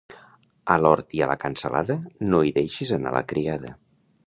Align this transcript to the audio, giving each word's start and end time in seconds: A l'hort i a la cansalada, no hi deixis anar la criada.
A 0.75 0.77
l'hort 0.83 1.13
i 1.17 1.21
a 1.25 1.27
la 1.33 1.35
cansalada, 1.43 1.99
no 2.33 2.41
hi 2.49 2.55
deixis 2.57 2.97
anar 2.99 3.15
la 3.19 3.25
criada. 3.35 3.79